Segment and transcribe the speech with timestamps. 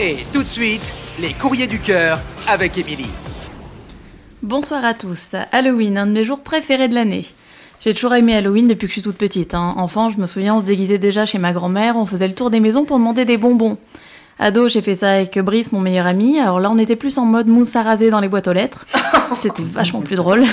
[0.00, 3.10] Et tout de suite, les courriers du cœur avec Émilie.
[4.42, 5.34] Bonsoir à tous.
[5.52, 7.24] Halloween, un de mes jours préférés de l'année.
[7.80, 9.54] J'ai toujours aimé Halloween depuis que je suis toute petite.
[9.54, 9.74] hein.
[9.76, 12.50] Enfant, je me souviens, on se déguisait déjà chez ma grand-mère, on faisait le tour
[12.50, 13.78] des maisons pour demander des bonbons.
[14.38, 16.40] Ado, j'ai fait ça avec Brice, mon meilleur ami.
[16.40, 18.86] Alors là, on était plus en mode mousse à raser dans les boîtes aux lettres.
[19.42, 20.44] C'était vachement plus drôle.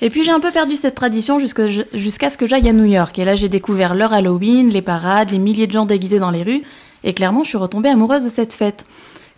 [0.00, 3.18] Et puis j'ai un peu perdu cette tradition jusqu'à ce que j'aille à New York.
[3.18, 6.42] Et là, j'ai découvert leur Halloween, les parades, les milliers de gens déguisés dans les
[6.42, 6.62] rues.
[7.04, 8.84] Et clairement, je suis retombée amoureuse de cette fête.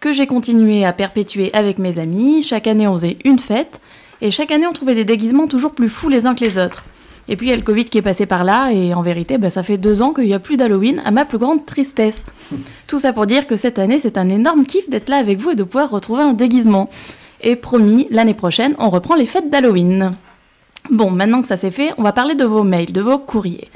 [0.00, 2.42] Que j'ai continué à perpétuer avec mes amis.
[2.42, 3.80] Chaque année, on faisait une fête.
[4.20, 6.84] Et chaque année, on trouvait des déguisements toujours plus fous les uns que les autres.
[7.26, 9.38] Et puis il y a le Covid qui est passé par là, et en vérité,
[9.38, 12.24] bah, ça fait deux ans qu'il n'y a plus d'Halloween, à ma plus grande tristesse.
[12.86, 15.50] Tout ça pour dire que cette année, c'est un énorme kiff d'être là avec vous
[15.50, 16.90] et de pouvoir retrouver un déguisement.
[17.42, 20.12] Et promis, l'année prochaine, on reprend les fêtes d'Halloween.
[20.90, 23.70] Bon, maintenant que ça c'est fait, on va parler de vos mails, de vos courriers.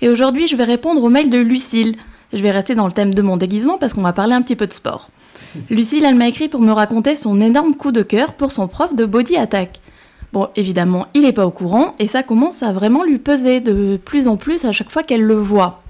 [0.00, 1.96] Et aujourd'hui, je vais répondre au mail de Lucille.
[2.32, 4.56] Je vais rester dans le thème de mon déguisement parce qu'on va parler un petit
[4.56, 5.08] peu de sport.
[5.70, 8.94] Lucille, elle m'a écrit pour me raconter son énorme coup de cœur pour son prof
[8.94, 9.80] de body attack.
[10.32, 13.98] Bon, évidemment, il n'est pas au courant et ça commence à vraiment lui peser de
[14.02, 15.82] plus en plus à chaque fois qu'elle le voit.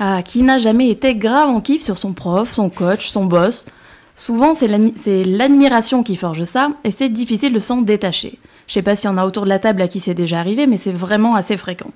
[0.00, 3.66] Ah, qui n'a jamais été grave en kiff sur son prof, son coach, son boss
[4.16, 4.68] Souvent, c'est
[5.24, 8.38] l'admiration qui forge ça et c'est difficile de s'en détacher.
[8.66, 10.40] Je sais pas s'il y en a autour de la table à qui c'est déjà
[10.40, 11.90] arrivé, mais c'est vraiment assez fréquent.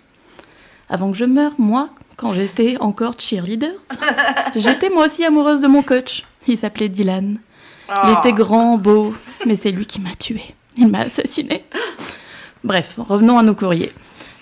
[0.89, 3.73] Avant que je meure, moi, quand j'étais encore cheerleader,
[4.57, 6.25] j'étais moi aussi amoureuse de mon coach.
[6.47, 7.39] Il s'appelait Dylan.
[7.89, 9.15] Il était grand, beau,
[9.47, 10.43] mais c'est lui qui m'a tué.
[10.77, 11.65] Il m'a assassiné.
[12.63, 13.93] Bref, revenons à nos courriers.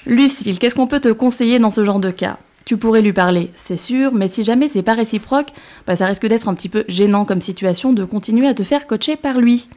[0.07, 2.39] Lucille, qu'est-ce qu'on peut te conseiller dans ce genre de cas?
[2.65, 5.49] Tu pourrais lui parler, c'est sûr, mais si jamais c'est pas réciproque,
[5.87, 8.87] bah ça risque d'être un petit peu gênant comme situation de continuer à te faire
[8.87, 9.69] coacher par lui.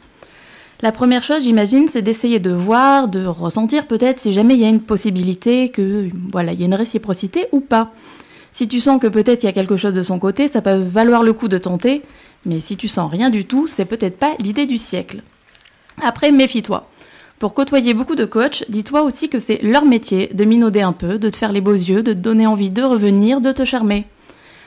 [0.82, 4.66] La première chose, j'imagine, c'est d'essayer de voir, de ressentir peut-être si jamais il y
[4.66, 7.94] a une possibilité que voilà, il y a une réciprocité ou pas.
[8.52, 10.76] Si tu sens que peut-être il y a quelque chose de son côté, ça peut
[10.76, 12.02] valoir le coup de tenter,
[12.46, 15.24] mais si tu sens rien du tout, c'est peut-être pas l'idée du siècle.
[16.02, 16.90] Après, méfie-toi.
[17.40, 21.20] Pour côtoyer beaucoup de coachs, dis-toi aussi que c'est leur métier de minauder un peu,
[21.20, 24.06] de te faire les beaux yeux, de te donner envie de revenir, de te charmer.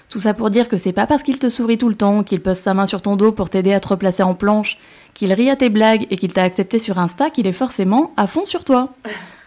[0.09, 2.41] Tout ça pour dire que c'est pas parce qu'il te sourit tout le temps, qu'il
[2.41, 4.79] pose sa main sur ton dos pour t'aider à te replacer en planche,
[5.13, 8.27] qu'il rit à tes blagues et qu'il t'a accepté sur Insta, qu'il est forcément à
[8.27, 8.95] fond sur toi.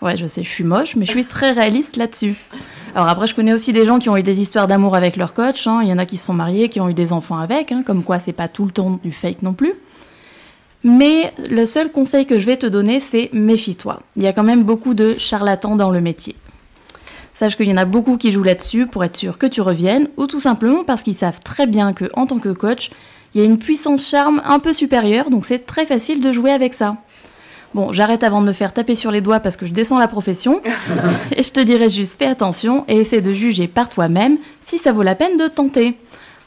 [0.03, 2.35] Ouais, je sais, je suis moche, mais je suis très réaliste là-dessus.
[2.93, 5.33] Alors après, je connais aussi des gens qui ont eu des histoires d'amour avec leur
[5.33, 5.65] coach.
[5.65, 5.79] hein.
[5.81, 7.81] Il y en a qui se sont mariés, qui ont eu des enfants avec, hein,
[7.85, 9.73] comme quoi c'est pas tout le temps du fake non plus.
[10.83, 13.99] Mais le seul conseil que je vais te donner, c'est méfie-toi.
[14.15, 16.35] Il y a quand même beaucoup de charlatans dans le métier.
[17.33, 20.09] Sache qu'il y en a beaucoup qui jouent là-dessus pour être sûr que tu reviennes,
[20.17, 22.91] ou tout simplement parce qu'ils savent très bien que, en tant que coach,
[23.33, 26.51] il y a une puissance charme un peu supérieure, donc c'est très facile de jouer
[26.51, 26.95] avec ça.
[27.73, 30.09] Bon, j'arrête avant de me faire taper sur les doigts parce que je descends la
[30.09, 30.61] profession,
[31.35, 34.91] et je te dirais juste fais attention et essaie de juger par toi-même si ça
[34.91, 35.97] vaut la peine de tenter.